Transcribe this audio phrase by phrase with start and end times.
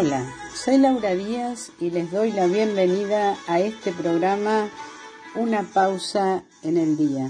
[0.00, 4.70] Hola, soy Laura Díaz y les doy la bienvenida a este programa
[5.34, 7.28] Una pausa en el día.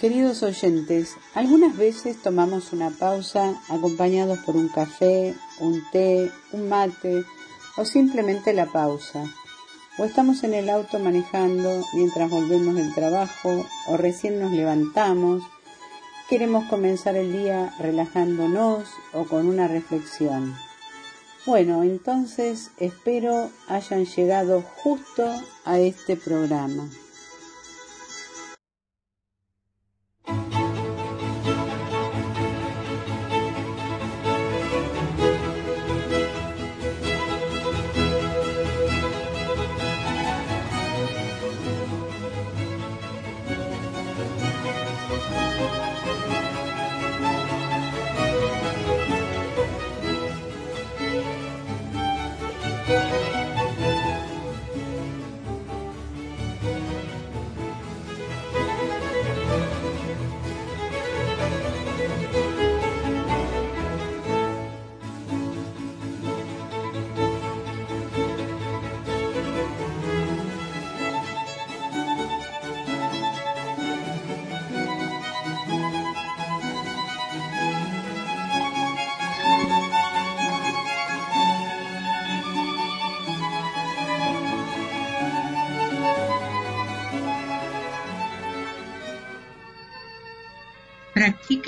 [0.00, 7.22] Queridos oyentes, algunas veces tomamos una pausa acompañados por un café, un té, un mate
[7.76, 9.24] o simplemente la pausa.
[9.98, 15.42] O estamos en el auto manejando mientras volvemos del trabajo o recién nos levantamos.
[16.30, 20.56] Queremos comenzar el día relajándonos o con una reflexión.
[21.46, 25.24] Bueno, entonces espero hayan llegado justo
[25.64, 26.88] a este programa.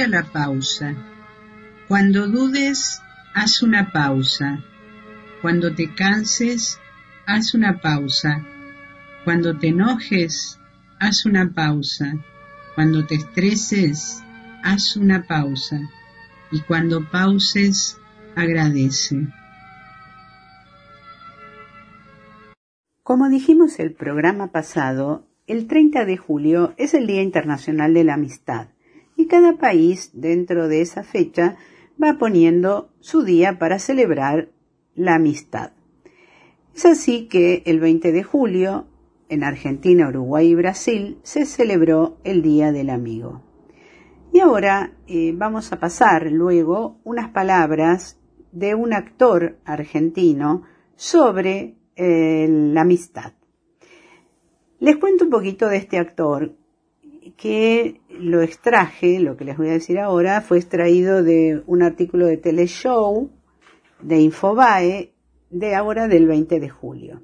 [0.08, 0.94] La pausa.
[1.86, 3.02] Cuando dudes,
[3.34, 4.64] haz una pausa.
[5.42, 6.80] Cuando te canses,
[7.26, 8.42] haz una pausa.
[9.24, 10.58] Cuando te enojes,
[10.98, 12.14] haz una pausa.
[12.74, 14.22] Cuando te estreses,
[14.62, 15.80] haz una pausa.
[16.50, 17.98] Y cuando pauses,
[18.36, 19.28] agradece.
[23.02, 28.14] Como dijimos el programa pasado, el 30 de julio es el Día Internacional de la
[28.14, 28.68] Amistad
[29.20, 31.56] y cada país dentro de esa fecha
[32.02, 34.48] va poniendo su día para celebrar
[34.94, 35.72] la amistad.
[36.74, 38.86] Es así que el 20 de julio,
[39.28, 43.42] en Argentina, Uruguay y Brasil, se celebró el Día del Amigo.
[44.32, 48.18] Y ahora eh, vamos a pasar luego unas palabras
[48.52, 50.62] de un actor argentino
[50.96, 53.34] sobre eh, la amistad.
[54.78, 56.54] Les cuento un poquito de este actor
[57.40, 62.26] que lo extraje, lo que les voy a decir ahora, fue extraído de un artículo
[62.26, 63.30] de Teleshow
[64.02, 65.14] de Infobae
[65.48, 67.22] de ahora del 20 de julio.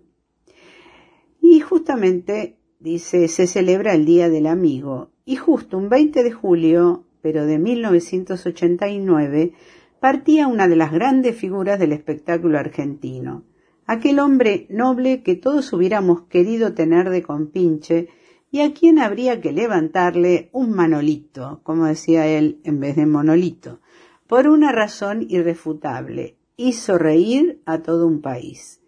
[1.41, 5.10] Y justamente dice, se celebra el Día del Amigo.
[5.27, 9.53] Y justo un 20 de julio, pero de 1989,
[10.00, 13.44] partía una de las grandes figuras del espectáculo argentino.
[13.87, 18.09] Aquel hombre noble que todos hubiéramos querido tener de compinche
[18.51, 23.81] y a quien habría que levantarle un manolito, como decía él, en vez de monolito,
[24.27, 26.37] por una razón irrefutable.
[26.57, 28.81] Hizo reír a todo un país.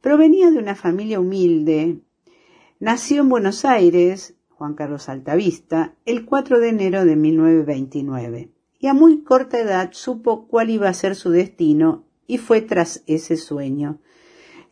[0.00, 2.00] Provenía de una familia humilde.
[2.80, 8.50] Nació en Buenos Aires, Juan Carlos Altavista, el 4 de enero de 1929,
[8.80, 13.04] y a muy corta edad supo cuál iba a ser su destino y fue tras
[13.06, 14.00] ese sueño.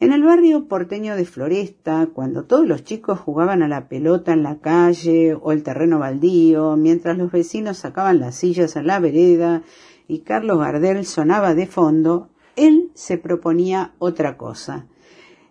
[0.00, 4.42] En el barrio porteño de Floresta, cuando todos los chicos jugaban a la pelota en
[4.42, 9.62] la calle o el terreno baldío, mientras los vecinos sacaban las sillas a la vereda
[10.08, 14.86] y Carlos Gardel sonaba de fondo, él se proponía otra cosa.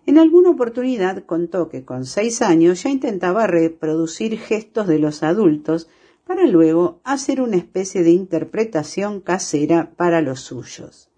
[0.04, 5.88] En alguna oportunidad contó que con seis años ya intentaba reproducir gestos de los adultos
[6.26, 11.09] para luego hacer una especie de interpretación casera para los suyos.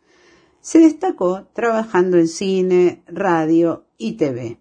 [0.62, 4.61] Se destacó trabajando en cine, radio y TV.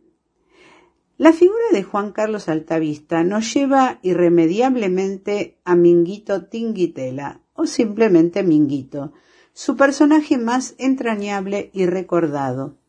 [1.17, 9.13] La figura de Juan Carlos Altavista nos lleva irremediablemente a Minguito Tinguitela, o simplemente Minguito,
[9.53, 12.79] su personaje más entrañable y recordado.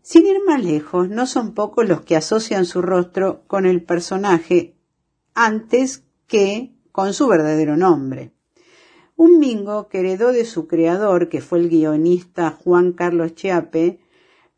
[0.00, 4.76] Sin ir más lejos, no son pocos los que asocian su rostro con el personaje
[5.34, 8.32] antes que con su verdadero nombre
[9.16, 14.00] un mingo que heredó de su creador, que fue el guionista Juan Carlos Chiape,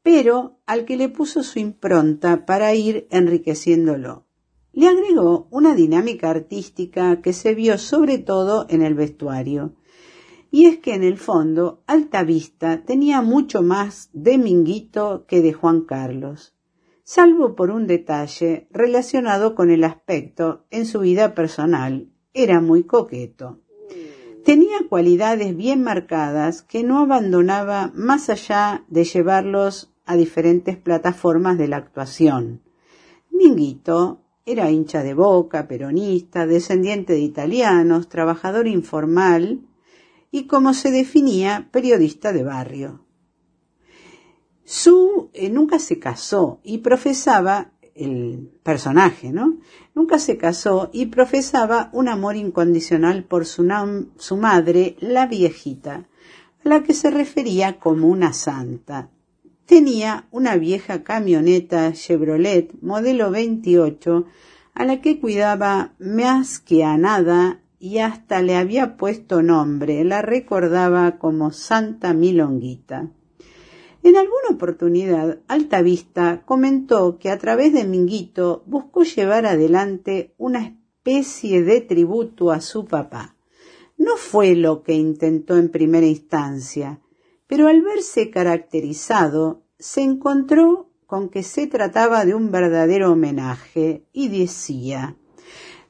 [0.02, 4.26] pero al que le puso su impronta para ir enriqueciéndolo.
[4.72, 9.74] Le agregó una dinámica artística que se vio sobre todo en el vestuario.
[10.50, 15.52] Y es que en el fondo Alta Vista tenía mucho más de Minguito que de
[15.52, 16.54] Juan Carlos,
[17.02, 22.10] salvo por un detalle relacionado con el aspecto en su vida personal.
[22.32, 23.63] Era muy coqueto.
[24.44, 31.68] Tenía cualidades bien marcadas que no abandonaba más allá de llevarlos a diferentes plataformas de
[31.68, 32.60] la actuación.
[33.30, 39.62] Minguito era hincha de boca, peronista, descendiente de italianos, trabajador informal
[40.30, 43.00] y, como se definía, periodista de barrio.
[44.64, 49.58] Su eh, nunca se casó y profesaba el personaje, ¿no?
[49.94, 53.66] Nunca se casó y profesaba un amor incondicional por su,
[54.16, 56.06] su madre, la viejita,
[56.64, 59.10] a la que se refería como una santa.
[59.66, 64.26] Tenía una vieja camioneta Chevrolet modelo 28
[64.74, 70.22] a la que cuidaba más que a nada y hasta le había puesto nombre, la
[70.22, 73.08] recordaba como Santa Milonguita.
[74.04, 81.62] En alguna oportunidad, Altavista comentó que a través de Minguito buscó llevar adelante una especie
[81.62, 83.34] de tributo a su papá.
[83.96, 87.00] No fue lo que intentó en primera instancia,
[87.46, 94.28] pero al verse caracterizado, se encontró con que se trataba de un verdadero homenaje y
[94.28, 95.16] decía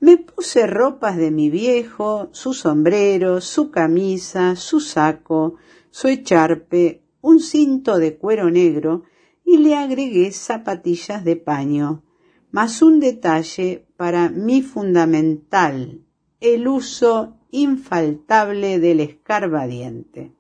[0.04, 5.54] me puse ropas de mi viejo, su sombrero, su camisa, su saco,
[5.90, 9.04] su echarpe, un cinto de cuero negro
[9.46, 12.02] y le agregué zapatillas de paño,
[12.50, 16.02] más un detalle para mi fundamental,
[16.40, 20.34] el uso infaltable del escarbadiente.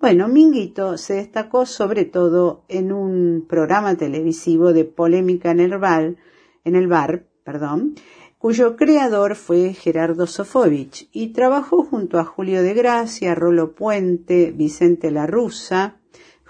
[0.00, 6.16] Bueno, Minguito se destacó sobre todo en un programa televisivo de polémica en el bar,
[6.64, 7.94] en el bar, perdón,
[8.36, 15.12] cuyo creador fue Gerardo Sofovich y trabajó junto a Julio de Gracia, Rolo Puente, Vicente
[15.12, 15.99] La Russa,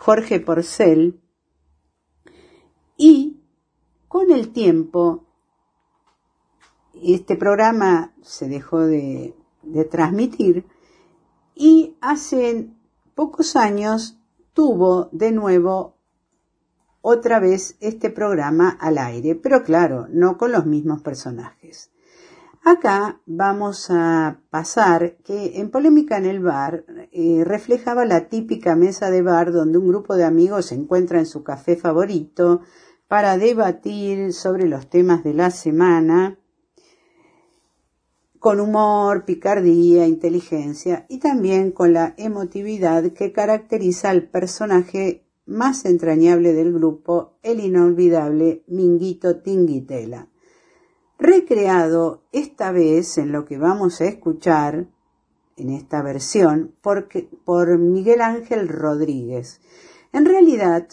[0.01, 1.21] Jorge Porcel,
[2.97, 3.39] y
[4.09, 5.27] con el tiempo
[6.95, 9.35] este programa se dejó de,
[9.91, 10.65] transmitir
[11.55, 12.71] y hace
[13.15, 14.19] pocos años
[14.55, 15.99] tuvo de nuevo
[17.03, 21.91] otra vez este programa al aire, pero claro, no con los mismos personajes.
[22.63, 29.11] Acá vamos a pasar que en Polémica en el Bar eh, reflejaba la típica mesa
[29.11, 32.61] de bar donde un grupo de amigos se encuentra en su café favorito
[33.09, 36.39] para debatir sobre los temas de la semana
[38.39, 46.53] con humor, picardía, inteligencia y también con la emotividad que caracteriza al personaje más entrañable
[46.53, 50.30] del grupo, el inolvidable Minguito Tinguitela
[51.21, 54.89] recreado esta vez en lo que vamos a escuchar
[55.57, 59.61] en esta versión por Miguel Ángel Rodríguez.
[60.13, 60.89] En realidad,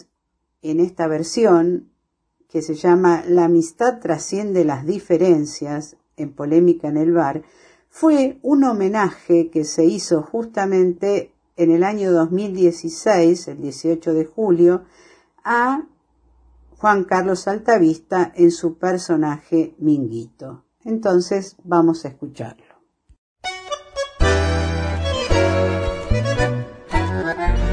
[0.62, 1.90] en esta versión,
[2.48, 7.42] que se llama La amistad trasciende las diferencias, en polémica en el bar,
[7.88, 14.82] fue un homenaje que se hizo justamente en el año 2016, el 18 de julio,
[15.42, 15.86] a
[16.78, 20.64] Juan Carlos Altavista en su personaje Minguito.
[20.84, 22.64] Entonces vamos a escucharlo.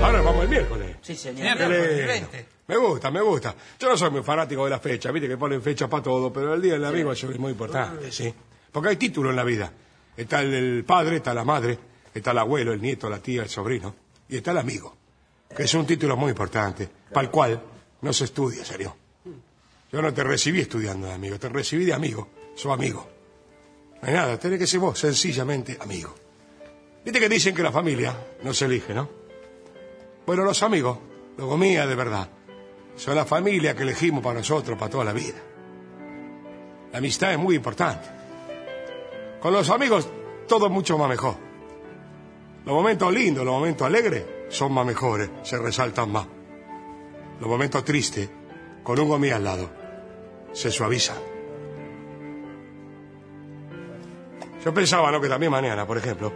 [0.02, 0.98] Ahora vamos el miércoles.
[1.02, 1.56] Sí, señor.
[2.68, 3.54] Me gusta, me gusta.
[3.80, 6.56] Yo no soy muy fanático de la fecha, viste que ponen fecha para todo, pero
[6.56, 8.34] el Día del Amigo es muy importante, sí.
[8.72, 9.72] Porque hay título en la vida.
[10.18, 11.78] Está el padre, está la madre,
[12.12, 13.94] está el abuelo, el nieto, la tía, el sobrino,
[14.28, 14.96] y está el amigo,
[15.56, 17.62] que es un título muy importante, para el cual
[18.06, 18.96] no se estudia, serio.
[19.92, 22.30] Yo no te recibí estudiando de amigo, te recibí de amigo.
[22.54, 23.10] Soy amigo.
[24.00, 26.14] No hay nada, tenés que ser vos, sencillamente amigo.
[27.04, 29.10] Viste que dicen que la familia no se elige, ¿no?
[30.24, 31.00] Bueno, los amigos,
[31.36, 32.30] luego mía de verdad,
[32.96, 35.42] son la familia que elegimos para nosotros, para toda la vida.
[36.92, 38.08] La amistad es muy importante.
[39.42, 40.08] Con los amigos
[40.48, 41.38] todo mucho más mejor.
[42.66, 46.28] Los momentos lindos, los momentos alegres son más mejores, se resaltan más.
[47.40, 48.30] Los momentos tristes,
[48.84, 49.70] con un gomí al lado,
[50.54, 51.16] se suaviza.
[54.64, 56.34] Yo pensaba, ¿no?, que también mañana, por ejemplo,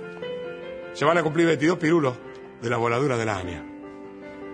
[0.94, 2.16] se van a cumplir 22 pirulos
[2.62, 3.66] de la voladura de la AMIA.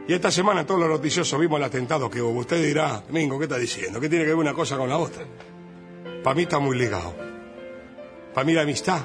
[0.08, 2.40] Y esta semana todos los noticiosos vimos el atentado que hubo.
[2.40, 4.00] Usted dirá, Mingo, ¿qué está diciendo?
[4.00, 5.26] ¿Qué tiene que ver una cosa con la otra?
[6.24, 7.16] Para mí está muy ligado.
[8.34, 9.02] Para mí la amistad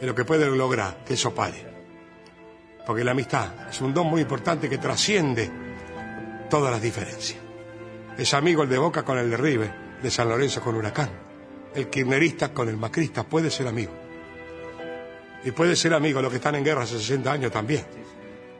[0.00, 1.64] es lo que puede lograr que eso pare.
[2.84, 5.63] Porque la amistad es un don muy importante que trasciende
[6.48, 7.38] todas las diferencias.
[8.16, 11.10] Es amigo el de Boca con el de River, de San Lorenzo con Huracán.
[11.74, 13.92] El kirchnerista con el macrista puede ser amigo.
[15.44, 17.84] Y puede ser amigo los que están en guerra hace 60 años también.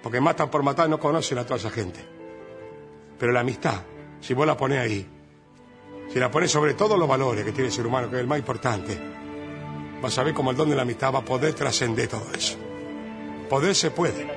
[0.02, 2.00] Porque matan por matar, no conocen a toda esa gente.
[3.18, 3.82] Pero la amistad,
[4.20, 5.06] si vos la pones ahí,
[6.12, 8.26] si la pones sobre todos los valores que tiene el ser humano, que es el
[8.26, 8.98] más importante,
[10.02, 12.58] vas a ver cómo el don de la amistad va a poder trascender todo eso.
[13.48, 14.28] Poder se puede.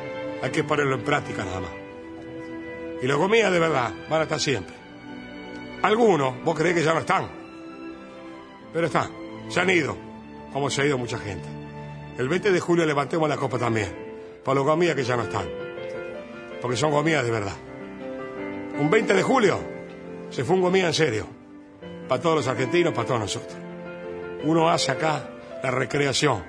[0.41, 1.86] Hay que ponerlo en práctica nada más.
[3.01, 4.75] Y los comías de verdad van a estar siempre.
[5.81, 7.27] Algunos, vos creés que ya no están.
[8.73, 9.09] Pero están.
[9.49, 9.95] Se han ido.
[10.51, 11.47] Como se ha ido mucha gente.
[12.17, 13.93] El 20 de julio levantemos la copa también.
[14.43, 15.45] Por los comías que ya no están.
[16.61, 17.55] Porque son comidas de verdad.
[18.79, 19.59] Un 20 de julio
[20.29, 21.27] se fue un gomía en serio.
[22.07, 23.57] Para todos los argentinos, para todos nosotros.
[24.43, 25.29] Uno hace acá
[25.61, 26.43] la recreación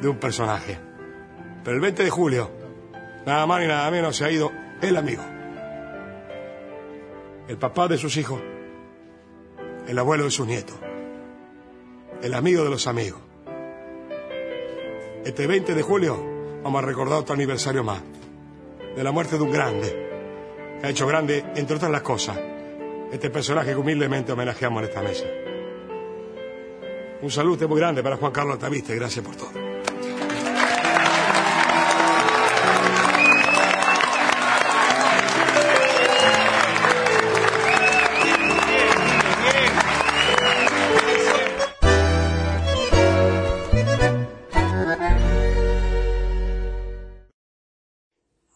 [0.00, 0.78] de un personaje.
[1.64, 2.50] Pero el 20 de julio,
[3.26, 5.31] nada más ni nada menos, se ha ido el amigo.
[7.48, 8.40] El papá de sus hijos.
[9.88, 10.76] El abuelo de sus nietos.
[12.22, 13.20] El amigo de los amigos.
[15.24, 16.16] Este 20 de julio
[16.62, 18.00] vamos a recordar otro aniversario más.
[18.94, 20.78] De la muerte de un grande.
[20.80, 22.38] Que ha hecho grande, entre otras las cosas,
[23.12, 25.24] este personaje que humildemente homenajeamos en esta mesa.
[27.22, 28.96] Un saludo muy grande para Juan Carlos Altaviste.
[28.96, 29.61] Gracias por todo.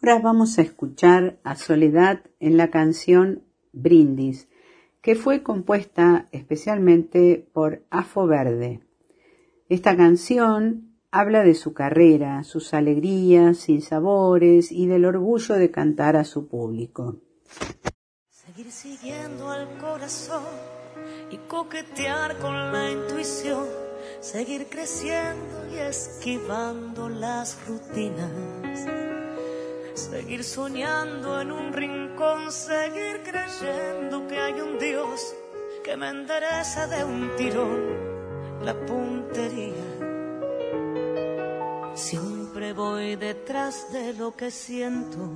[0.06, 4.48] Vamos a escuchar a Soledad en la canción Brindis,
[5.02, 8.80] que fue compuesta especialmente por Afo Verde.
[9.68, 16.22] Esta canción habla de su carrera, sus alegrías, sinsabores y del orgullo de cantar a
[16.22, 17.16] su público.
[18.30, 20.44] Seguir siguiendo al corazón
[21.32, 23.66] y coquetear con la intuición,
[24.20, 29.15] seguir creciendo y esquivando las rutinas
[29.96, 35.34] Seguir soñando en un rincón, seguir creyendo que hay un Dios
[35.82, 39.72] que me endereza de un tirón la puntería.
[41.94, 45.30] Siempre voy detrás de lo que siento.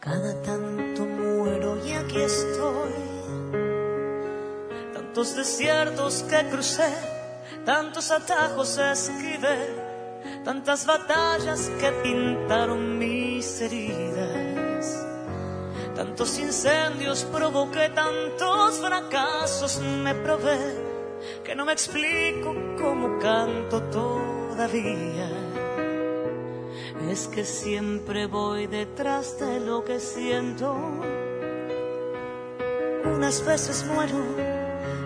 [0.00, 2.92] Cada tanto muero y aquí estoy.
[4.94, 6.90] Tantos desiertos que crucé,
[7.66, 9.83] tantos atajos esquivé
[10.44, 15.06] tantas batallas que pintaron mis heridas,
[15.96, 20.58] tantos incendios provoqué, tantos fracasos me probé,
[21.42, 25.30] que no me explico cómo canto todavía.
[27.10, 30.74] Es que siempre voy detrás de lo que siento.
[33.04, 34.24] Unas veces muero,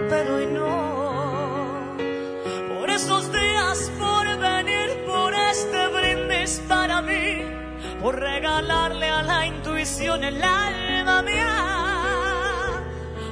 [0.08, 1.98] pero hoy no.
[2.78, 3.90] Por esos días,
[6.48, 7.42] brindis para mí,
[8.00, 12.82] por regalarle a la intuición el alma mía.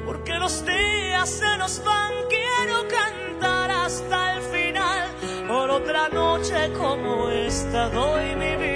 [0.04, 5.08] Porque los días se nos van, quiero cantar hasta el final,
[5.48, 8.75] por otra noche como esta doy mi vida.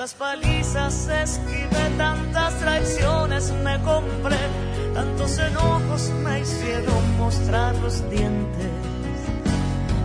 [0.00, 4.38] Tantas palizas esquivé, tantas traiciones me compré,
[4.94, 8.70] tantos enojos me hicieron mostrar los dientes.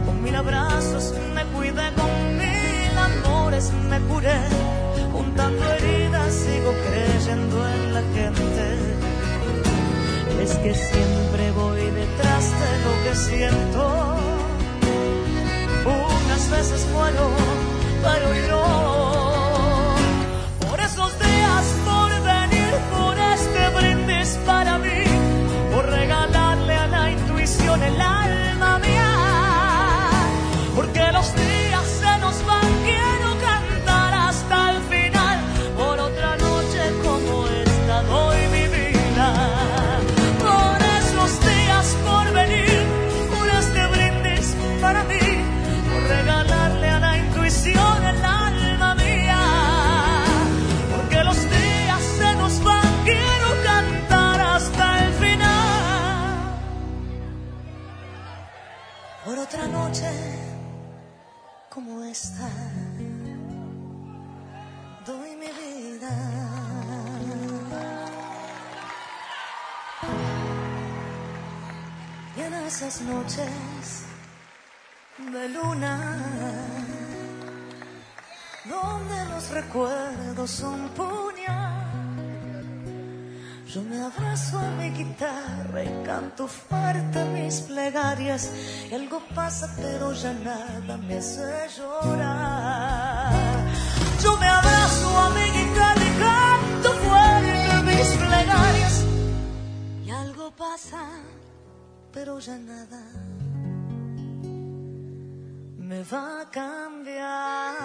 [0.06, 4.38] Con mil abrazos me cuidé, con mil amores me curé,
[5.14, 8.66] juntando heridas sigo creyendo en la gente.
[10.44, 14.16] Es que siempre voy detrás de lo que siento.
[15.86, 17.30] Unas veces muero,
[18.04, 18.40] pero hoy
[72.86, 74.04] noches
[75.18, 75.98] de luna,
[78.64, 82.64] donde los recuerdos son puñal,
[83.68, 88.52] yo me abrazo a mi guitarra y canto fuerte mis plegarias.
[88.94, 91.42] Algo pasa, pero ya nada me hace
[91.76, 93.34] llorar.
[94.22, 99.04] Yo me abrazo a mi guitarra y canto fuerte mis plegarias.
[100.06, 101.02] Y algo pasa,
[102.16, 103.04] pero ya nada
[105.78, 107.76] me va a cambiar.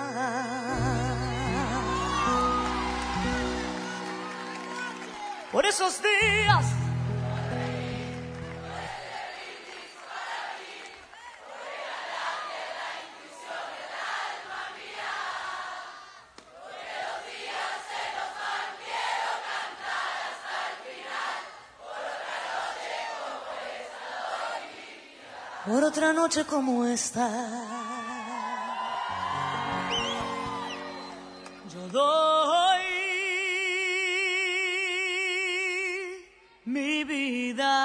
[5.53, 6.89] Por esos días.
[25.71, 27.31] Por otra noche como esta.
[31.73, 32.87] Yo doy
[36.65, 37.80] mi vida.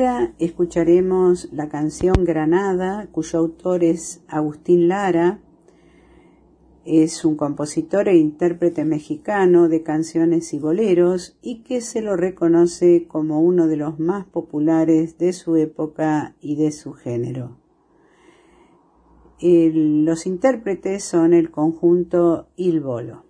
[0.00, 5.42] Ahora escucharemos la canción Granada, cuyo autor es Agustín Lara.
[6.86, 13.06] Es un compositor e intérprete mexicano de canciones y boleros y que se lo reconoce
[13.08, 17.58] como uno de los más populares de su época y de su género.
[19.42, 23.29] Los intérpretes son el conjunto Il Bolo.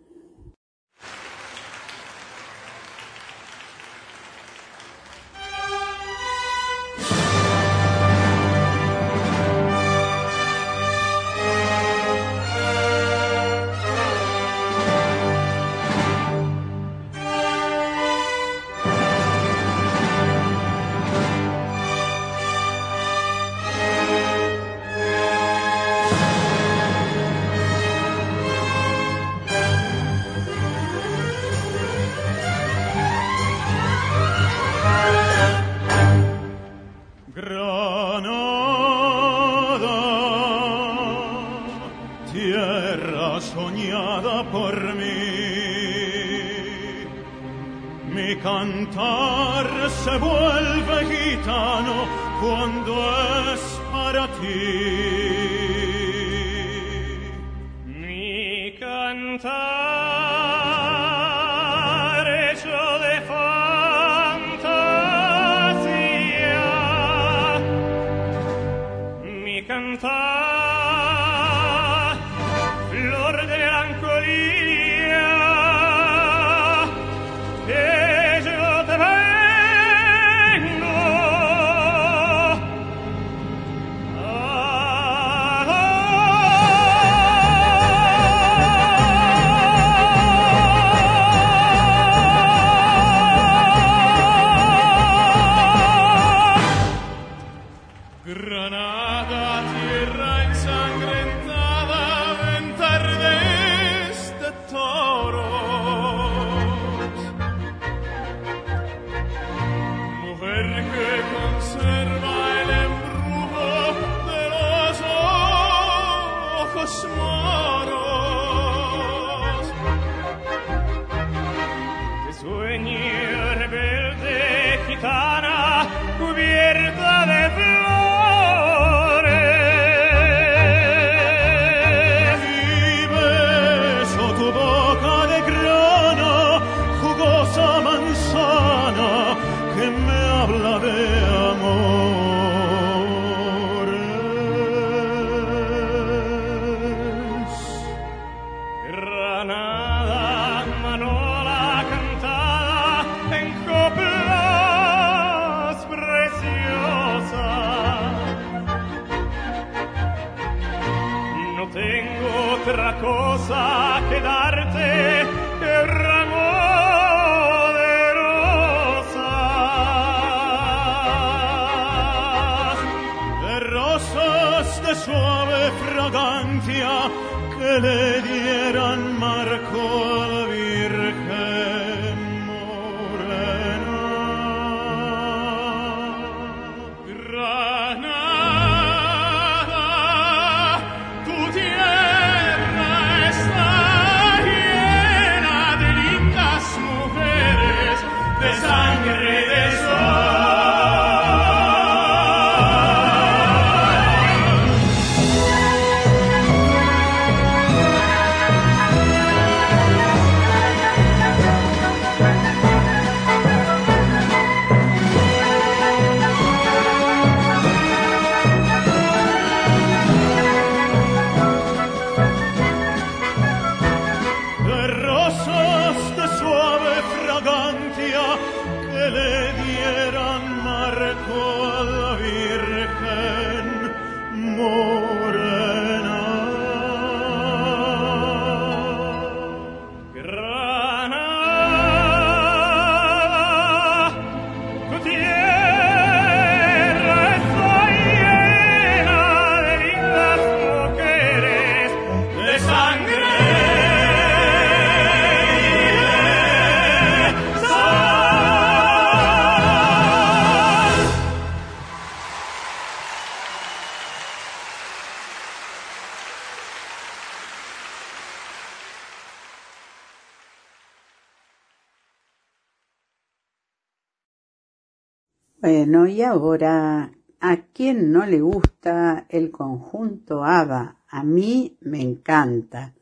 [275.90, 280.98] Bueno, y ahora, ¿a quién no le gusta el conjunto ABBA?
[281.08, 282.94] A mí me encanta.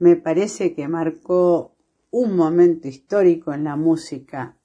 [0.00, 1.76] Me parece que marcó
[2.10, 4.56] un momento histórico en la música.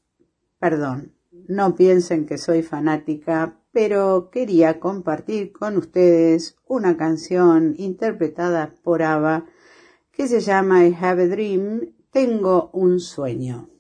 [0.58, 1.14] Perdón,
[1.48, 9.46] no piensen que soy fanática, pero quería compartir con ustedes una canción interpretada por ABBA
[10.12, 13.73] que se llama I Have a Dream, Tengo un sueño.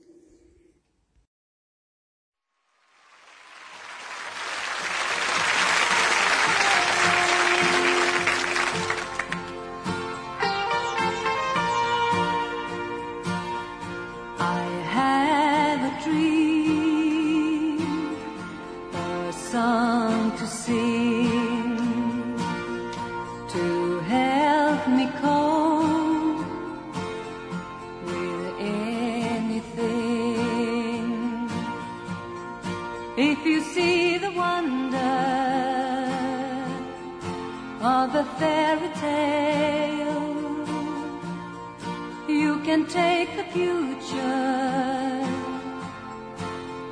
[42.73, 45.21] Can take the future,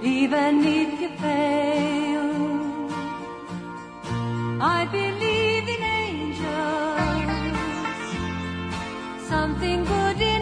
[0.03, 2.29] even if you fail.
[4.61, 7.31] I believe in angels,
[9.27, 10.40] something good in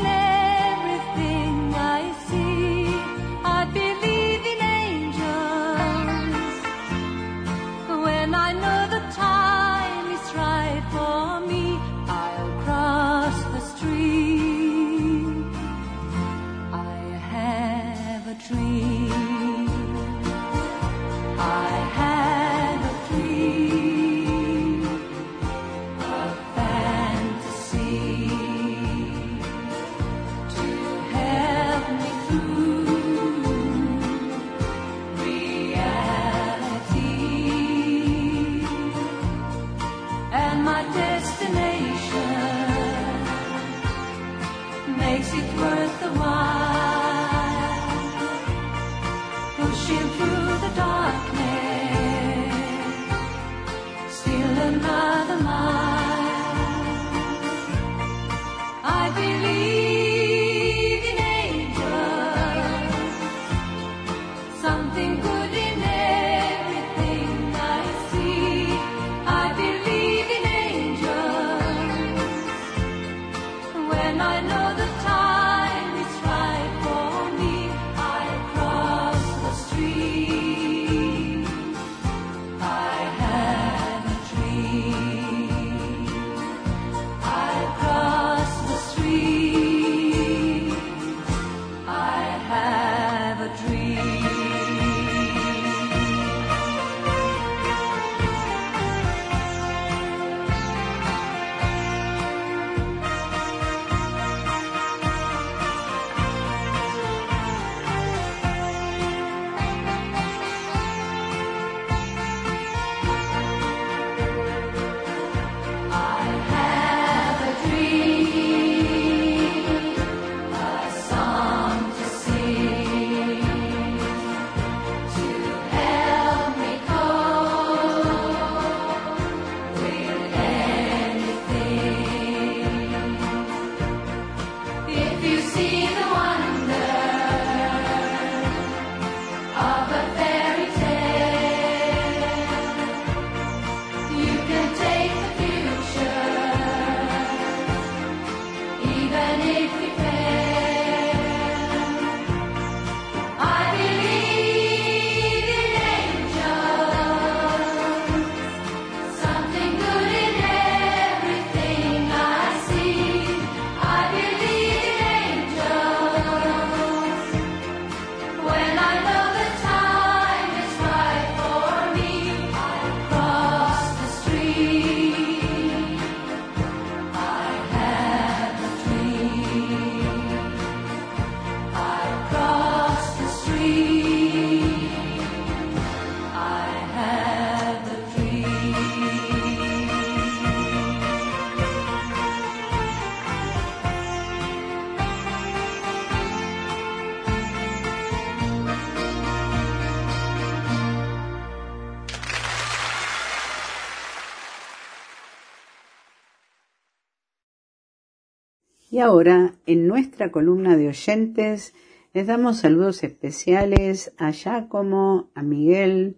[209.00, 211.74] Y ahora, en nuestra columna de oyentes,
[212.14, 216.18] les damos saludos especiales a Giacomo, a Miguel,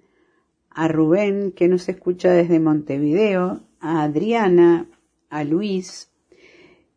[0.71, 4.89] a Rubén, que nos escucha desde Montevideo, a Adriana,
[5.29, 6.11] a Luis,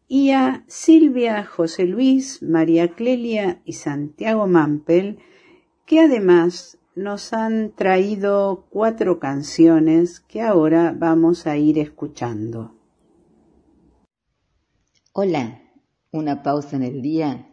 [0.08, 5.18] y a Silvia, José Luis, María Clelia y Santiago Mampel,
[5.84, 12.74] que además nos han traído cuatro canciones que ahora vamos a ir escuchando.
[15.12, 15.60] Hola,
[16.14, 17.48] una pausa en el día.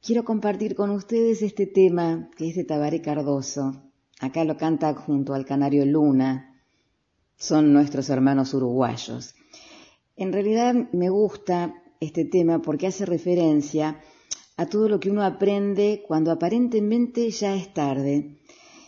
[0.00, 3.82] Quiero compartir con ustedes este tema que es de Tabaré Cardoso.
[4.20, 6.62] Acá lo canta junto al canario Luna.
[7.36, 9.34] Son nuestros hermanos uruguayos.
[10.16, 14.00] En realidad me gusta este tema porque hace referencia
[14.56, 18.38] a todo lo que uno aprende cuando aparentemente ya es tarde.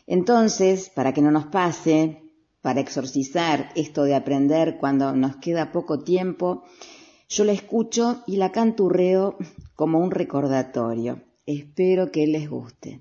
[0.06, 2.22] Entonces, para que no nos pase,
[2.62, 6.62] para exorcizar esto de aprender cuando nos queda poco tiempo,
[7.28, 9.36] yo la escucho y la canturreo
[9.74, 11.22] como un recordatorio.
[11.44, 13.00] Espero que les guste.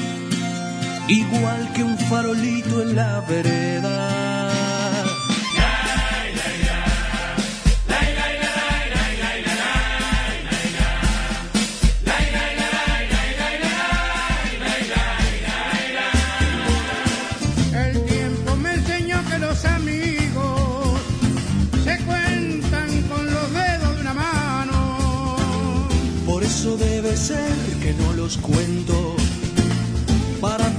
[1.11, 4.51] igual que un farolito en la vereda.
[17.73, 21.01] El tiempo me enseñó que los amigos
[21.83, 25.87] se cuentan con los dedos de una mano.
[26.25, 29.20] Por eso debe ser que no los cuento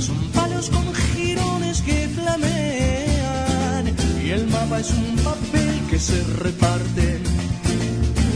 [0.00, 3.94] Son palos con jirones que flamean.
[4.24, 7.22] Y el mapa es un papel que se reparten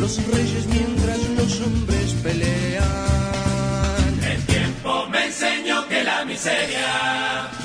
[0.00, 2.84] los reyes mientras los hombres pelean.
[4.32, 7.63] El tiempo me enseñó que la miseria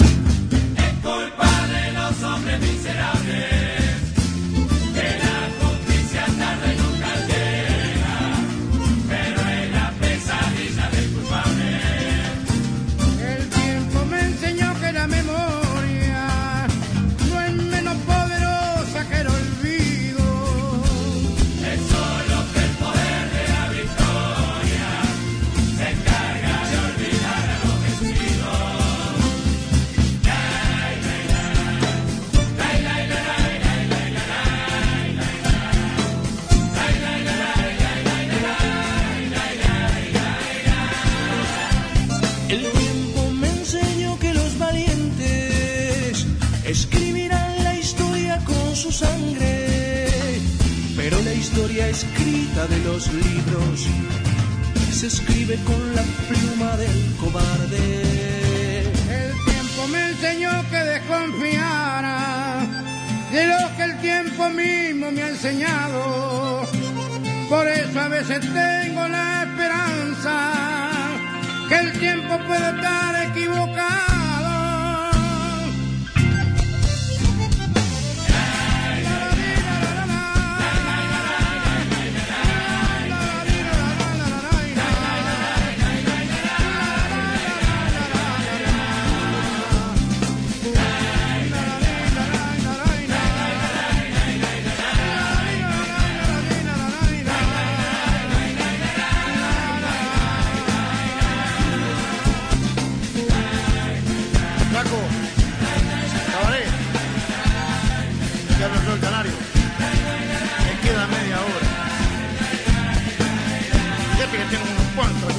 [51.88, 53.88] escrita de los libros
[54.92, 58.82] se escribe con la pluma del cobarde.
[58.82, 62.68] El tiempo me enseñó que desconfiara
[63.32, 66.68] de lo que el tiempo mismo me ha enseñado.
[67.48, 70.52] Por eso a veces tengo la esperanza
[71.70, 74.29] que el tiempo puede estar equivocado.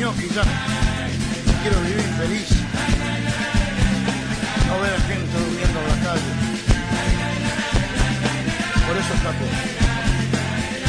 [0.09, 0.43] Pastilla.
[1.63, 2.49] Quiero vivir feliz.
[4.67, 6.33] No ver a gente durmiendo en la calle.
[8.87, 9.45] Por eso escapo.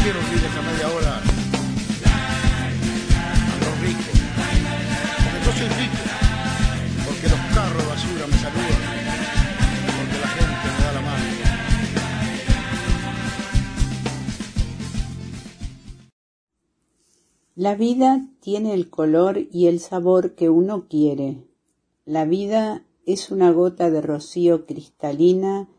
[0.04, 1.14] Quiero vivir esa media hora
[3.52, 4.18] a los ricos.
[5.24, 6.02] Porque yo soy rico.
[7.06, 8.81] Porque los carros basura me saludan.
[17.62, 21.46] La vida tiene el color y el sabor que uno quiere.
[22.06, 25.70] La vida es una gota de rocío cristalina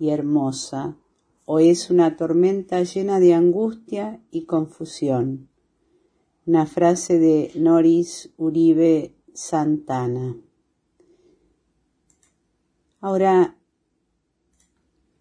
[0.00, 0.96] y hermosa,
[1.44, 5.48] o es una tormenta llena de angustia y confusión.
[6.44, 10.36] Una frase de Noris Uribe Santana.
[13.00, 13.56] Ahora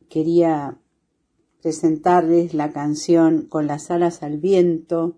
[0.10, 0.80] quería
[1.62, 5.16] presentarles la canción Con las alas al viento,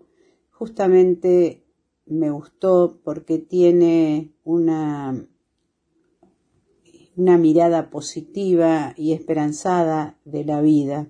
[0.60, 1.64] justamente
[2.04, 5.26] me gustó porque tiene una,
[7.16, 11.08] una mirada positiva y esperanzada de la vida.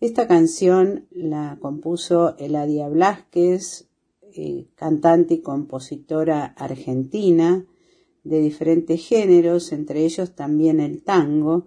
[0.00, 3.88] Esta canción la compuso Eladia Blasquez,
[4.22, 7.66] eh, cantante y compositora argentina
[8.22, 11.66] de diferentes géneros, entre ellos también el tango,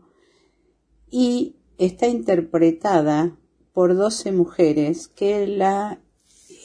[1.12, 3.38] y está interpretada
[3.74, 6.02] por 12 mujeres que la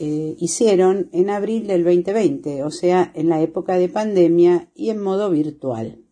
[0.01, 5.01] eh, hicieron en abril del 2020, o sea, en la época de pandemia y en
[5.01, 6.05] modo virtual.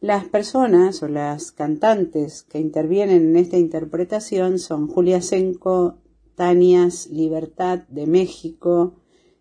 [0.00, 5.98] Las personas o las cantantes que intervienen en esta interpretación son Julia Senko,
[6.36, 8.94] Tanias Libertad de México,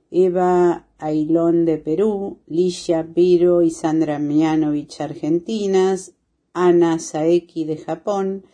[0.10, 6.14] Eva Ailón de Perú, Licia Piro y Sandra Mianovich argentinas,
[6.54, 8.46] Ana Saeki de Japón,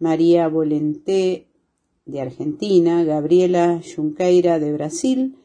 [0.00, 1.51] María Volenté
[2.04, 5.36] de Argentina, Gabriela Junqueira de Brasil,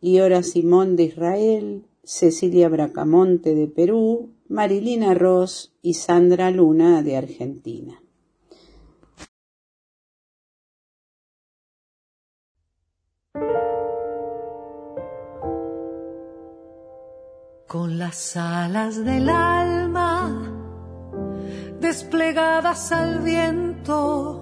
[0.00, 8.02] Liora Simón de Israel, Cecilia Bracamonte de Perú, Marilina Ross y Sandra Luna de Argentina.
[17.68, 20.52] Con las alas del alma
[21.80, 24.41] desplegadas al viento,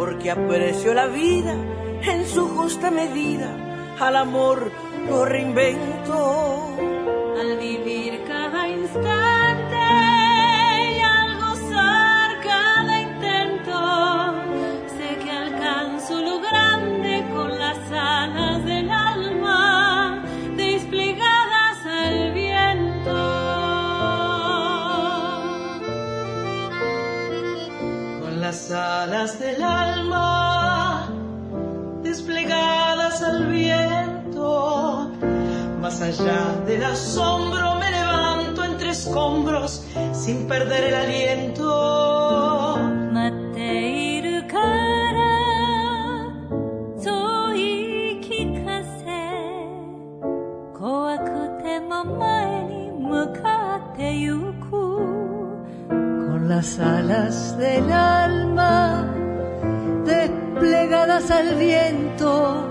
[0.00, 1.52] porque aprecio la vida
[2.02, 3.50] en su justa medida,
[4.00, 4.72] al amor
[5.06, 6.74] lo reinvento.
[7.38, 9.84] Al vivir cada instante
[10.96, 13.78] y al gozar cada intento,
[14.96, 20.24] sé que alcanzo lo grande con las alas del alma
[20.56, 23.20] desplegadas al viento.
[28.22, 29.89] Con las alas del alma
[36.10, 42.10] allá del asombro me levanto entre escombros sin perder el aliento.
[55.88, 59.06] Con las alas del alma
[60.04, 62.64] desplegadas al viento,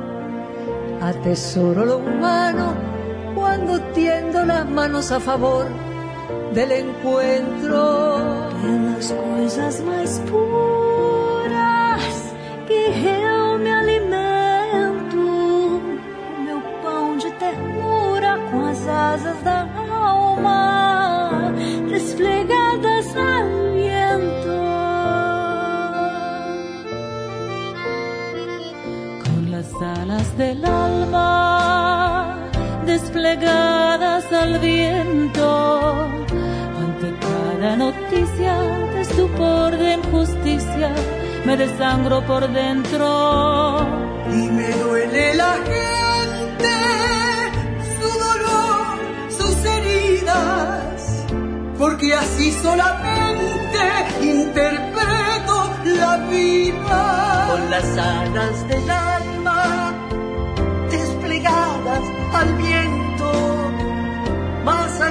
[1.01, 2.78] atesoro lo humano
[3.59, 5.67] cuando tiendo las manos a favor
[6.53, 8.49] del encuentro.
[8.63, 10.48] En las coisas mais puras
[33.29, 35.91] desplegadas al viento
[36.81, 38.55] ante cada noticia
[38.93, 40.91] de estupor de injusticia
[41.45, 43.85] me desangro por dentro
[44.31, 46.75] Y me duele la gente,
[47.99, 48.97] su dolor,
[49.29, 51.25] sus heridas,
[51.77, 53.79] porque así solamente
[54.21, 57.47] interpreto la vida.
[57.51, 59.93] Con las alas del alma
[60.91, 62.01] desplegadas
[62.33, 62.88] al viento,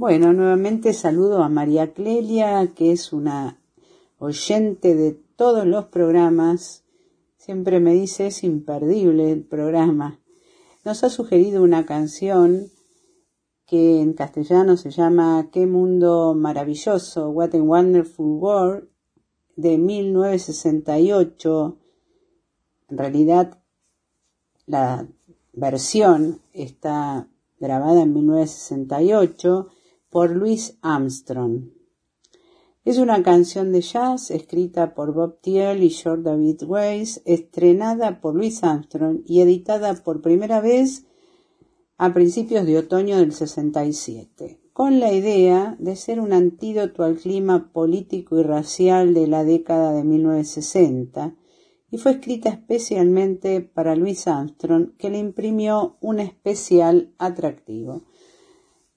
[0.00, 3.60] Bueno, nuevamente saludo a María Clelia, que es una
[4.16, 6.86] oyente de todos los programas.
[7.36, 10.18] Siempre me dice es imperdible el programa.
[10.86, 12.70] Nos ha sugerido una canción
[13.66, 18.88] que en castellano se llama Qué mundo maravilloso, What a Wonderful World,
[19.56, 21.76] de 1968.
[22.88, 23.62] En realidad,
[24.64, 25.06] la
[25.52, 27.28] versión está
[27.58, 29.68] grabada en 1968
[30.10, 31.70] por Louis Armstrong.
[32.84, 38.34] Es una canción de jazz escrita por Bob Thiel y George David Weiss, estrenada por
[38.34, 41.06] Louis Armstrong y editada por primera vez
[41.96, 47.70] a principios de otoño del 67, con la idea de ser un antídoto al clima
[47.72, 51.36] político y racial de la década de 1960,
[51.92, 58.02] y fue escrita especialmente para Louis Armstrong, que le imprimió un especial atractivo.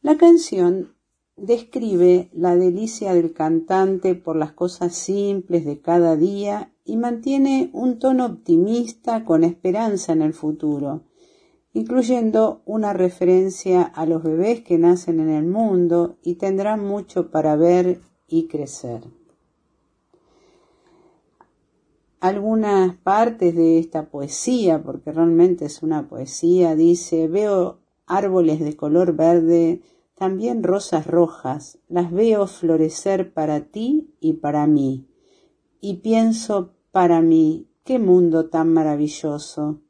[0.01, 0.92] La canción
[1.35, 7.99] describe la delicia del cantante por las cosas simples de cada día y mantiene un
[7.99, 11.03] tono optimista con esperanza en el futuro,
[11.73, 17.55] incluyendo una referencia a los bebés que nacen en el mundo y tendrán mucho para
[17.55, 19.01] ver y crecer.
[22.19, 29.13] Algunas partes de esta poesía, porque realmente es una poesía, dice, veo árboles de color
[29.13, 29.81] verde
[30.23, 35.05] también rosas rojas, las veo florecer para ti y para mí.
[35.81, 39.81] Y pienso para mí, qué mundo tan maravilloso.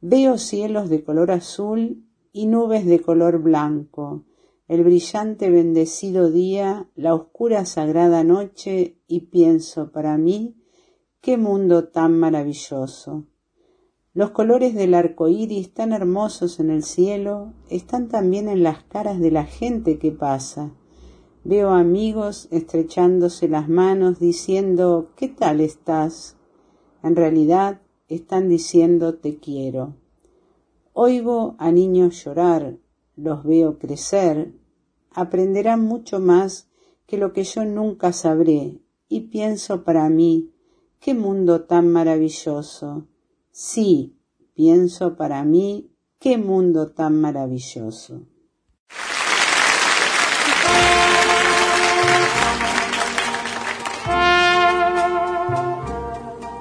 [0.00, 4.24] Veo cielos de color azul y nubes de color blanco,
[4.66, 10.56] el brillante bendecido día, la oscura sagrada noche, y pienso para mí,
[11.20, 13.28] qué mundo tan maravilloso.
[14.14, 19.18] Los colores del arco iris tan hermosos en el cielo están también en las caras
[19.18, 20.74] de la gente que pasa.
[21.44, 26.36] Veo amigos estrechándose las manos diciendo ¿qué tal estás?
[27.02, 29.96] En realidad están diciendo te quiero.
[30.92, 32.76] Oigo a niños llorar,
[33.16, 34.52] los veo crecer,
[35.10, 36.68] aprenderán mucho más
[37.06, 40.52] que lo que yo nunca sabré, y pienso para mí,
[41.00, 43.06] qué mundo tan maravilloso
[43.54, 44.16] Sí,
[44.54, 48.22] pienso para mí, qué mundo tan maravilloso.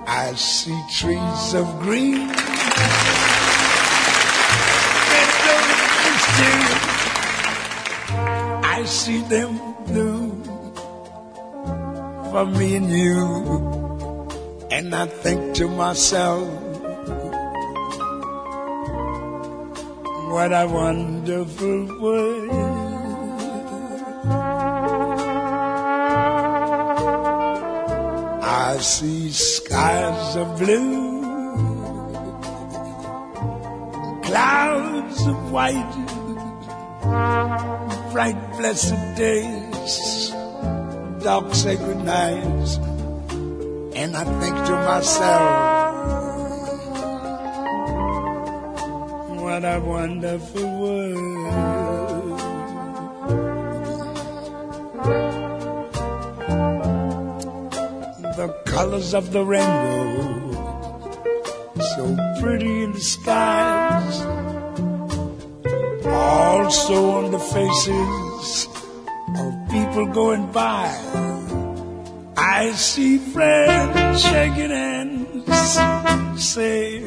[0.05, 2.29] I see trees of green.
[8.63, 10.43] I see them blue
[12.31, 13.81] for me and you.
[14.71, 16.70] And I think to myself,
[20.31, 22.51] What a wonderful world.
[28.41, 31.21] I see skies of blue,
[34.23, 35.95] clouds of white,
[38.13, 40.31] bright blessed days,
[41.21, 42.77] dark sacred nights,
[43.99, 45.80] and I think to myself,
[49.61, 52.39] what a wonderful world.
[58.37, 60.51] The colors of the rainbow,
[61.95, 64.21] so pretty in the skies,
[66.05, 68.67] also on the faces
[69.37, 70.89] of people going by.
[72.35, 77.00] I see friends shaking hands, say,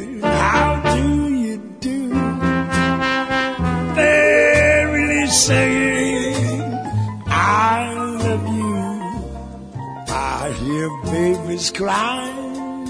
[5.44, 6.72] saying,
[7.26, 7.92] I
[8.24, 8.76] love you.
[10.08, 12.88] I hear babies crying.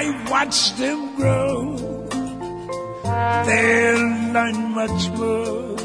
[0.00, 1.76] I watch them grow.
[3.48, 5.76] They'll learn much more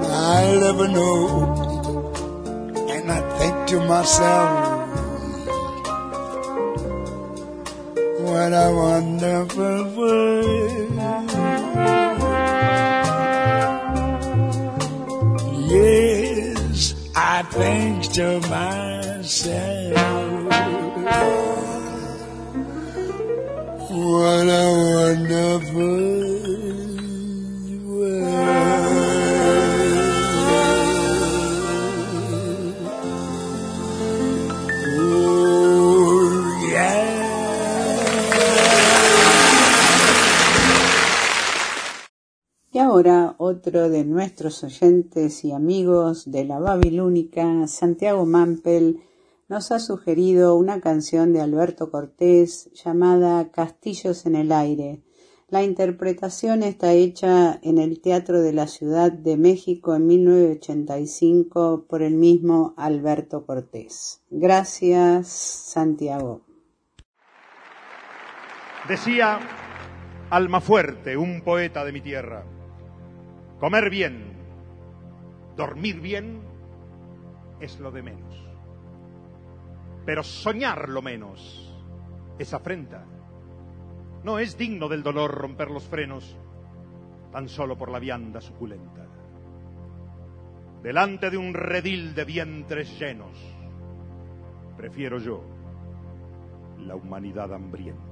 [0.00, 1.20] than I'll ever know.
[2.94, 4.50] And I think to myself,
[8.26, 10.21] what a wonderful world.
[17.52, 18.91] I think to myself,
[43.52, 49.00] otro de nuestros oyentes y amigos de la Babilónica, Santiago Mampel,
[49.48, 55.02] nos ha sugerido una canción de Alberto Cortés llamada Castillos en el Aire.
[55.48, 62.00] La interpretación está hecha en el Teatro de la Ciudad de México en 1985 por
[62.00, 64.22] el mismo Alberto Cortés.
[64.30, 66.40] Gracias, Santiago.
[68.88, 69.40] Decía
[70.30, 72.46] Almafuerte, un poeta de mi tierra,
[73.62, 74.24] comer bien,
[75.56, 76.42] dormir bien
[77.60, 78.34] es lo de menos.
[80.04, 81.72] Pero soñar lo menos
[82.40, 83.04] es afrenta.
[84.24, 86.36] No es digno del dolor romper los frenos
[87.30, 89.06] tan solo por la vianda suculenta.
[90.82, 93.38] Delante de un redil de vientres llenos,
[94.76, 95.40] prefiero yo
[96.78, 98.11] la humanidad hambrienta.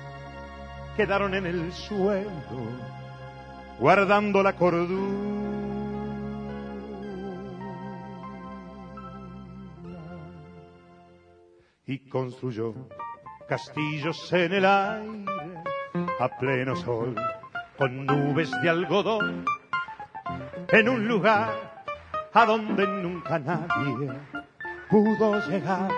[0.95, 2.29] quedaron en el suelo
[3.79, 5.41] guardando la cordura
[11.85, 12.73] y construyó
[13.49, 15.25] castillos en el aire
[16.19, 17.15] a pleno sol,
[17.77, 19.43] con nubes de algodón,
[20.69, 21.49] en un lugar
[22.33, 24.09] a donde nunca nadie
[24.89, 25.91] pudo llegar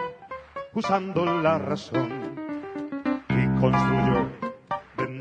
[0.73, 2.09] usando la razón.
[3.29, 4.42] Y construyó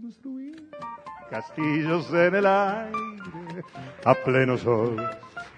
[0.00, 0.70] Construir
[1.28, 3.62] castillos en el aire
[4.06, 4.96] a pleno sol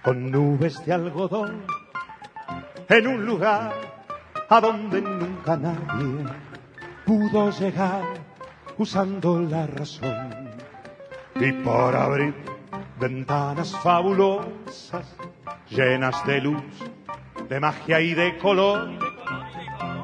[0.02, 1.62] con nubes de algodón
[2.88, 3.72] en un lugar
[4.48, 6.24] a donde nunca nadie
[7.06, 8.02] pudo llegar
[8.76, 10.50] usando la razón.
[11.36, 12.34] Y por abrir
[12.98, 15.14] ventanas fabulosas
[15.70, 16.64] llenas de luz,
[17.48, 18.98] de magia y de color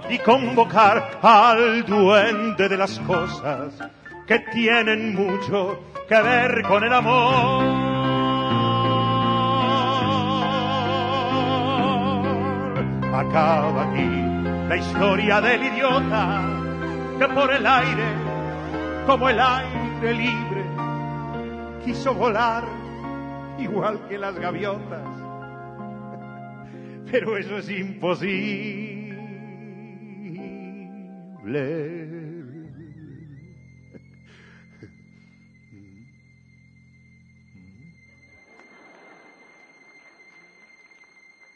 [0.09, 3.75] y convocar al duende de las cosas
[4.31, 7.65] que tienen mucho que ver con el amor.
[13.13, 14.09] Acaba aquí
[14.69, 16.43] la historia del idiota
[17.19, 18.05] que por el aire,
[19.05, 20.65] como el aire libre,
[21.85, 22.63] quiso volar
[23.59, 25.09] igual que las gaviotas.
[27.11, 29.11] pero eso es imposible.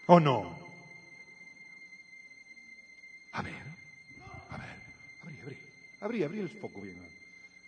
[0.06, 0.56] ¿O no?
[3.32, 3.54] A ver,
[4.50, 4.76] a ver,
[5.22, 5.56] abrí, abrí,
[6.00, 7.02] abrí, abrí el foco bien.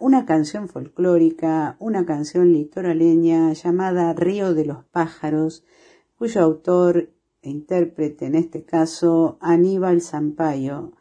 [0.00, 5.64] Una canción folclórica, una canción litoraleña llamada Río de los Pájaros,
[6.16, 7.10] cuyo autor
[7.42, 10.92] e intérprete en este caso Aníbal Zampayo,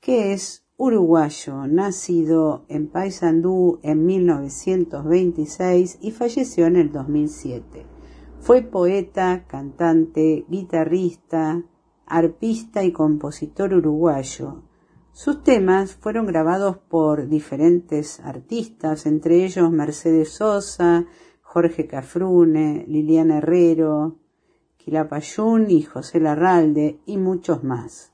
[0.00, 7.86] que es uruguayo, nacido en Paysandú en 1926 y falleció en el 2007.
[8.40, 11.62] Fue poeta, cantante, guitarrista,
[12.06, 14.64] arpista y compositor uruguayo.
[15.12, 21.04] Sus temas fueron grabados por diferentes artistas, entre ellos Mercedes Sosa,
[21.42, 24.16] Jorge Cafrune, Liliana Herrero,
[24.78, 28.10] Quilapayún y José Larralde y muchos más.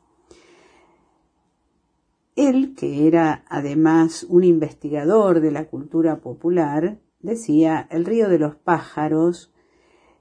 [2.35, 8.57] Él, que era además un investigador de la cultura popular, decía el río de los
[8.57, 9.53] pájaros,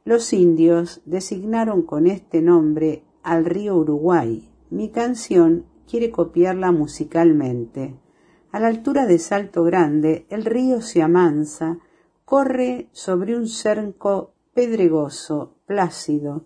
[0.06, 4.52] los indios designaron con este nombre al río Uruguay.
[4.70, 7.96] Mi canción quiere copiarla musicalmente.
[8.52, 11.80] A la altura de Salto Grande, el río se amansa,
[12.26, 16.46] corre sobre un cerco pedregoso, plácido.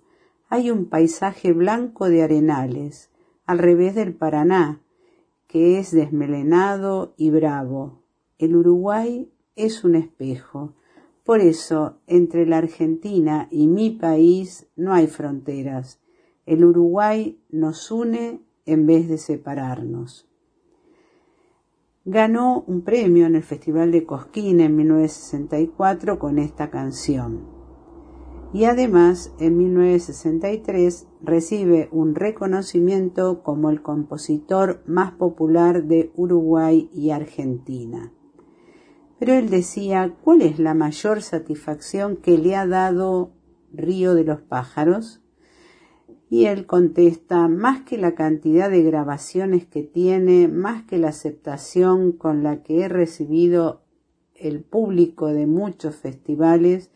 [0.50, 3.10] Hay un paisaje blanco de arenales,
[3.46, 4.82] al revés del Paraná,
[5.48, 8.04] que es desmelenado y bravo.
[8.38, 10.76] El Uruguay es un espejo.
[11.24, 16.00] Por eso, entre la Argentina y mi país no hay fronteras.
[16.46, 20.28] El Uruguay nos une en vez de separarnos.
[22.06, 27.62] Ganó un premio en el Festival de Cosquín en 1964 con esta canción.
[28.54, 37.12] Y además, en 1963 recibe un reconocimiento como el compositor más popular de Uruguay y
[37.12, 38.12] Argentina.
[39.20, 43.32] Pero él decía, ¿cuál es la mayor satisfacción que le ha dado
[43.72, 45.22] Río de los Pájaros?
[46.32, 52.14] Y él contesta, más que la cantidad de grabaciones que tiene, más que la aceptación
[52.14, 53.82] con la que he recibido
[54.34, 56.90] el público de muchos festivales,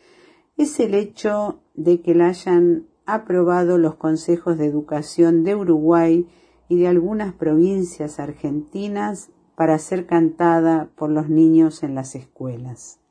[0.56, 6.30] es el hecho de que la hayan aprobado los consejos de educación de Uruguay
[6.70, 13.02] y de algunas provincias argentinas para ser cantada por los niños en las escuelas.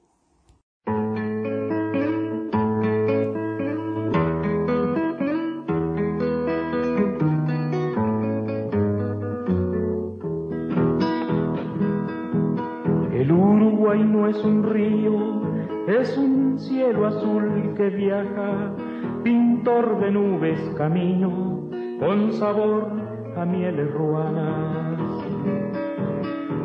[13.94, 15.42] Uruguay no es un río,
[15.86, 18.74] es un cielo azul que viaja,
[19.22, 21.68] pintor de nubes camino,
[22.00, 22.90] con sabor
[23.36, 25.00] a mieles ruanas.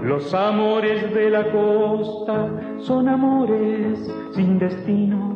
[0.04, 2.50] Los amores de la costa
[2.80, 5.36] son amores sin destino,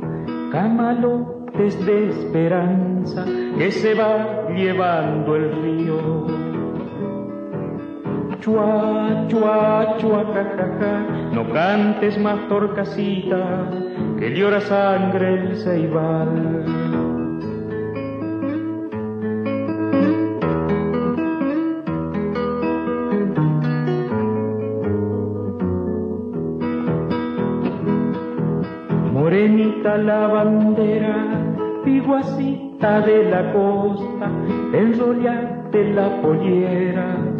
[0.52, 3.26] camalotes de esperanza
[3.58, 6.53] que se va llevando el río.
[8.44, 10.22] Chua, chua, chua,
[11.32, 13.70] no cantes más torcasita,
[14.20, 16.66] que llora sangre el ceibal.
[29.14, 31.16] Morenita la bandera,
[31.86, 34.30] piguacita de la costa,
[34.74, 37.33] enrollate la pollera,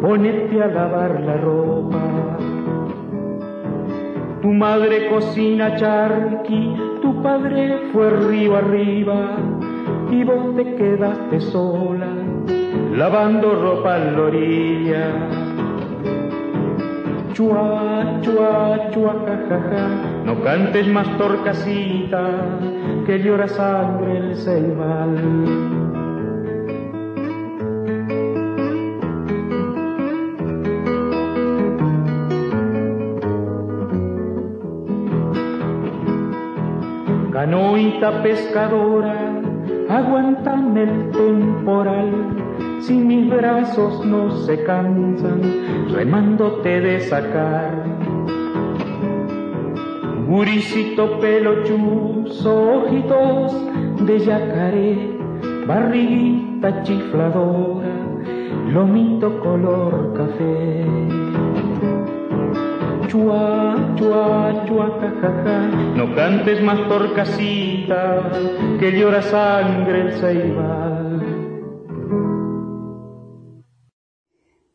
[0.00, 2.02] ponete a lavar la ropa.
[4.42, 9.36] Tu madre cocina charqui, tu padre fue río arriba
[10.10, 12.06] y vos te quedaste sola
[12.96, 15.04] lavando ropa en la orilla.
[17.34, 19.88] Chua, chua, chua, jajaja,
[20.24, 22.22] no cantes más torcasita,
[23.04, 25.95] que llora sangre el ceibal.
[37.56, 39.40] Canoita pescadora,
[39.88, 42.12] aguantan el temporal,
[42.80, 45.40] si mis brazos no se cansan,
[45.90, 47.72] remándote de sacar.
[50.28, 53.54] Guricito pelochuzo, ojitos
[54.04, 55.18] de yacaré,
[55.66, 57.88] barriguita chifladora,
[58.70, 61.15] lomito color café.
[63.16, 68.30] Chua, chua, chua, jajaja, no cantes más torcasita,
[68.78, 71.22] que llora sangre el ceibal.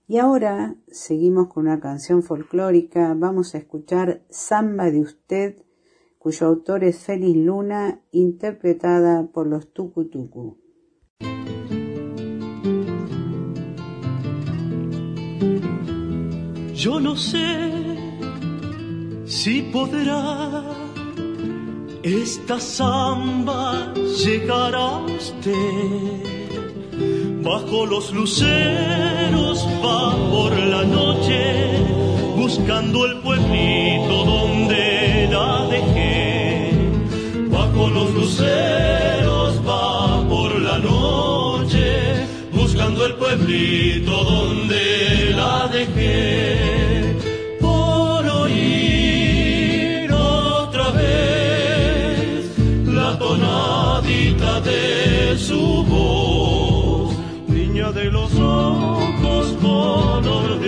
[0.07, 3.13] Y ahora seguimos con una canción folclórica.
[3.15, 5.57] Vamos a escuchar Samba de Usted,
[6.17, 10.57] cuyo autor es Félix Luna, interpretada por los Tucutucu.
[16.73, 17.90] Yo no sé
[19.31, 20.61] si podrá
[22.03, 23.93] esta samba
[24.25, 26.19] llegar a usted.
[27.41, 31.39] Bajo los luceros va por la noche
[32.35, 36.71] buscando el pueblito donde la dejé.
[37.49, 46.80] Bajo los luceros va por la noche buscando el pueblito donde la dejé.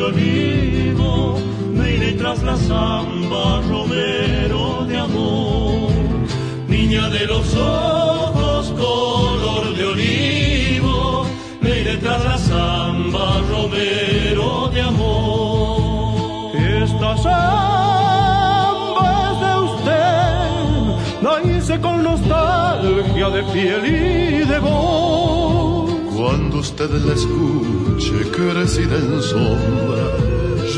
[0.03, 1.37] Olivo,
[1.73, 5.91] me iré tras la samba romero de amor,
[6.67, 11.25] niña de los ojos color de olivo,
[11.61, 16.55] me iré tras la samba romero de amor.
[16.55, 18.51] Esta samba
[19.31, 25.02] es de usted, la hice con nostalgia de piel y de voz.
[26.23, 30.05] Cuando usted la escuche crecida en sombra,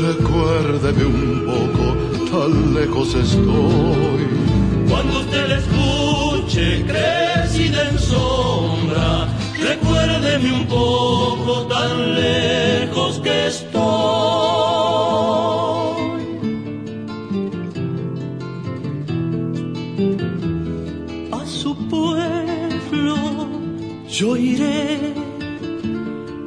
[0.02, 1.84] recuérdeme un poco,
[2.32, 4.26] tan lejos estoy.
[4.88, 9.28] Cuando usted la escuche crecida en sombra,
[9.60, 13.76] recuérdeme un poco tan lejos que estoy.
[21.30, 23.16] A su pueblo
[24.08, 24.85] yo iré,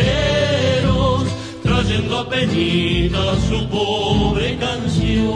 [1.61, 5.35] trayendo a penitas su pobre canción.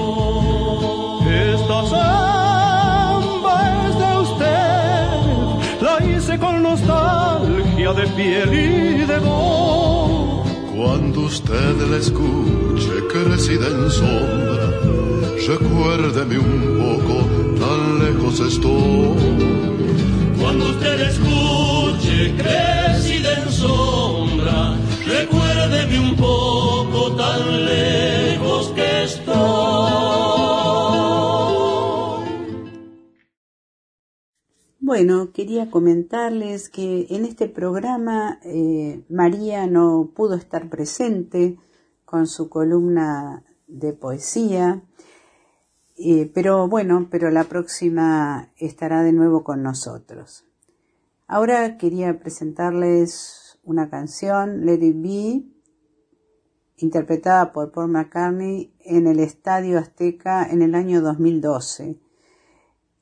[1.28, 3.55] Esta samba
[3.88, 5.05] es de usted,
[5.80, 9.88] la hice con nostalgia de piel y de voz.
[10.82, 14.80] Cuando usted la escuche crecida en sombra,
[15.45, 17.15] recuérdeme un poco,
[17.59, 19.17] tan lejos estoy.
[20.39, 29.59] Cuando usted escuche crecida en sombra, recuérdeme un poco tan lejos que estoy.
[34.89, 41.59] Bueno, quería comentarles que en este programa eh, María no pudo estar presente
[42.05, 44.81] con su columna de poesía,
[45.95, 50.45] eh, pero bueno, pero la próxima estará de nuevo con nosotros.
[51.27, 55.43] Ahora quería presentarles una canción, Let It Be,
[56.77, 62.09] interpretada por Paul McCartney en el Estadio Azteca en el año 2012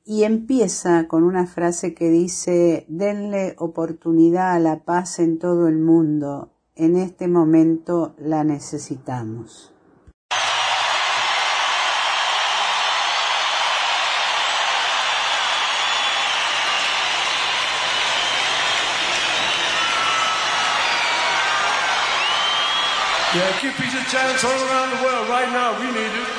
[0.08, 5.76] y empieza con una frase que dice, denle oportunidad a la paz en todo el
[5.76, 9.74] mundo, en este momento la necesitamos.
[23.34, 23.44] Yeah,
[24.42, 25.28] all around the world.
[25.28, 26.37] Right now, we need it.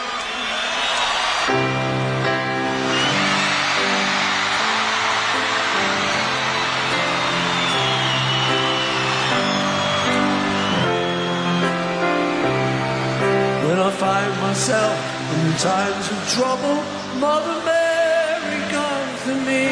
[14.69, 14.99] herself
[15.33, 16.77] in times of trouble.
[17.19, 19.65] Mother Mary, comes to me,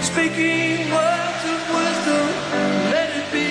[0.00, 2.26] speaking words of wisdom,
[2.92, 3.50] let it be.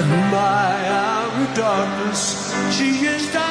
[0.00, 3.49] And my hour of darkness, she is dying.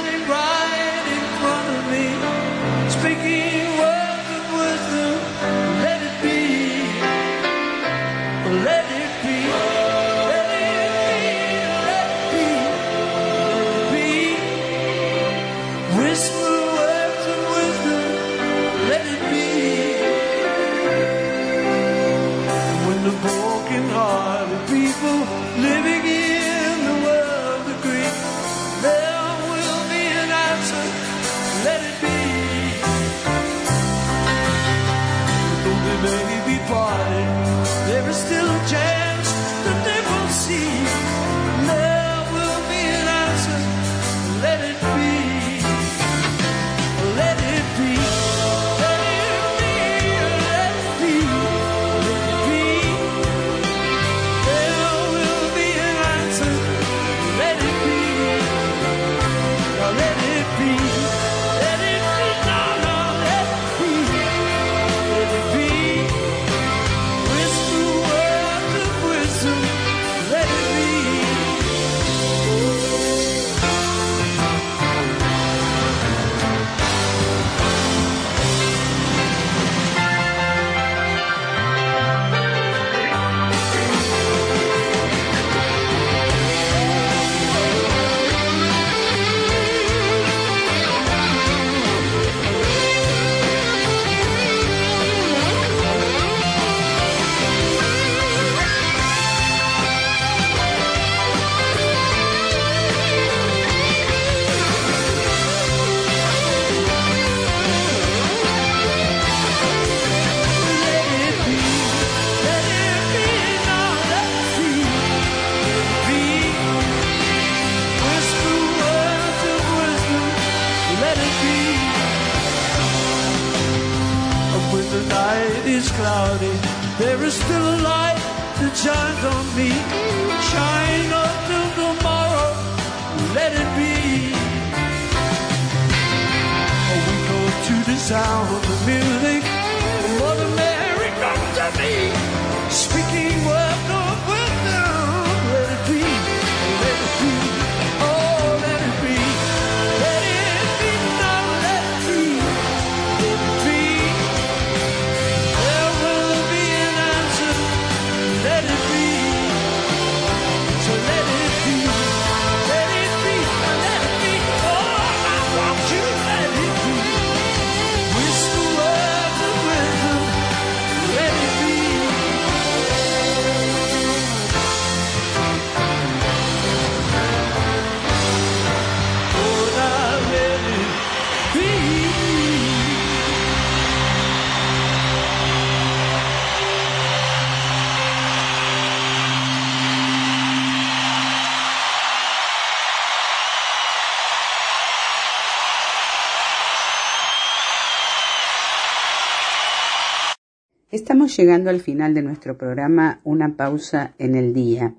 [201.10, 204.94] Estamos llegando al final de nuestro programa Una pausa en el día.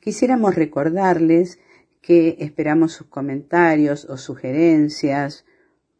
[0.00, 1.60] Quisiéramos recordarles
[2.00, 5.46] que esperamos sus comentarios o sugerencias,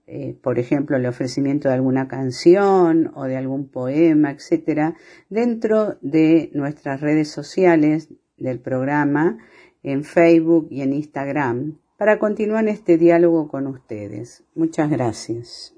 [0.09, 4.97] eh, por ejemplo, el ofrecimiento de alguna canción o de algún poema, etcétera,
[5.31, 9.39] dentro de nuestras redes sociales del programa,
[9.85, 14.43] en Facebook y en Instagram, para continuar este diálogo con ustedes.
[14.57, 15.77] Muchas gracias.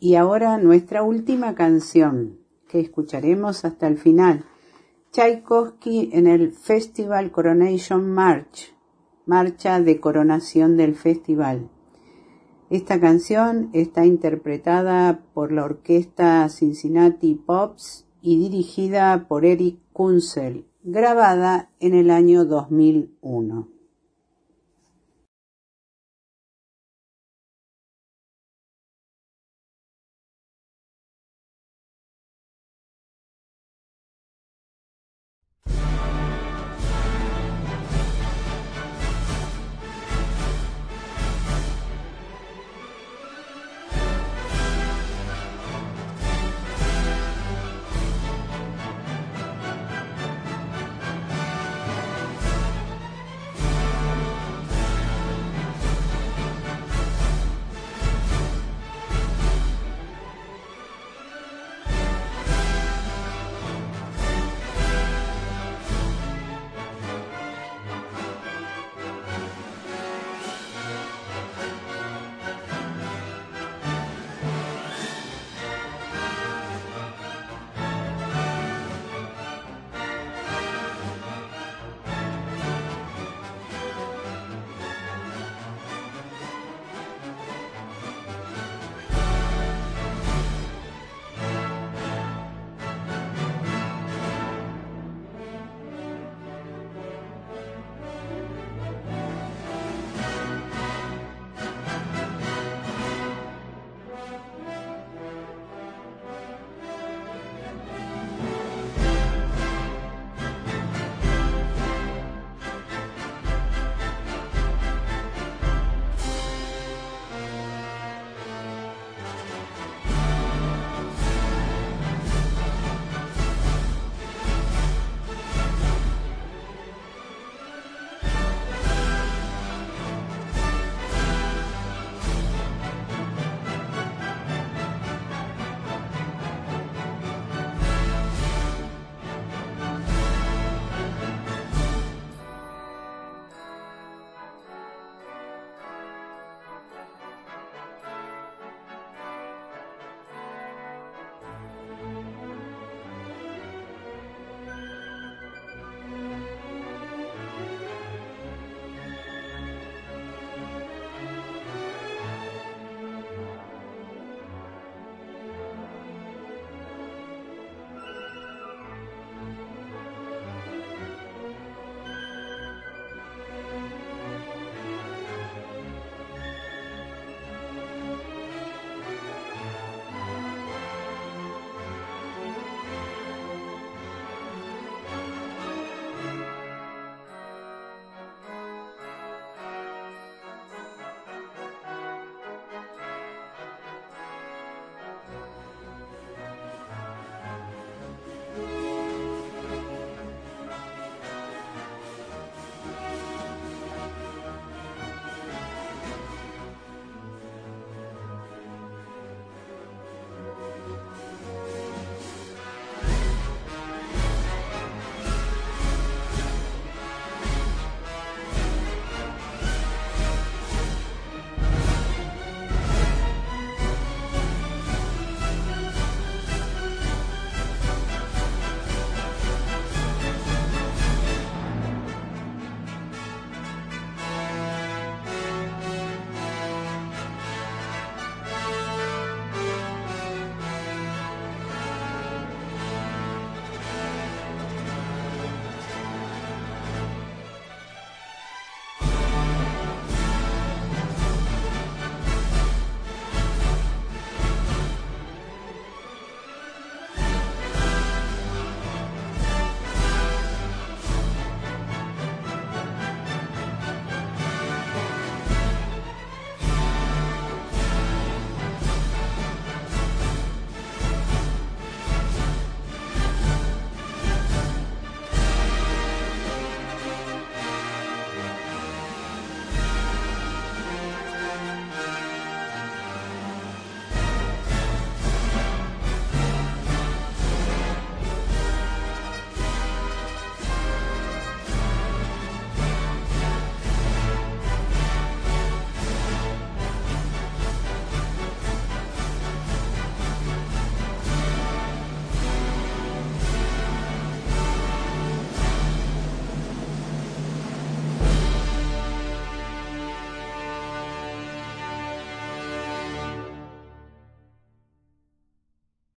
[0.00, 2.38] Y ahora nuestra última canción
[2.68, 4.44] que escucharemos hasta el final.
[5.10, 8.74] Tchaikovsky en el Festival Coronation March,
[9.26, 11.70] marcha de coronación del festival.
[12.70, 21.70] Esta canción está interpretada por la orquesta Cincinnati Pops y dirigida por Eric Kunzel, grabada
[21.80, 23.77] en el año 2001.